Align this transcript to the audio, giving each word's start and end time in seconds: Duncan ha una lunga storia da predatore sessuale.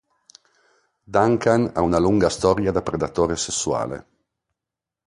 Duncan 1.13 1.69
ha 1.75 1.81
una 1.81 1.99
lunga 1.99 2.29
storia 2.29 2.71
da 2.71 2.81
predatore 2.81 3.35
sessuale. 3.35 4.07